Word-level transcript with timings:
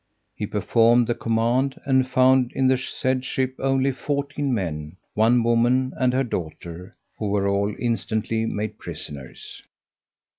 He 0.35 0.47
performed 0.47 1.05
the 1.05 1.13
command, 1.13 1.79
and 1.85 2.07
found 2.09 2.51
in 2.53 2.65
the 2.67 2.75
said 2.75 3.23
ship 3.23 3.53
only 3.59 3.91
fourteen 3.91 4.51
men, 4.51 4.97
one 5.13 5.43
woman 5.43 5.93
and 5.95 6.11
her 6.11 6.23
daughter, 6.23 6.95
who 7.19 7.29
were 7.29 7.47
all 7.47 7.71
instantly 7.77 8.47
made 8.47 8.79
prisoners. 8.79 9.61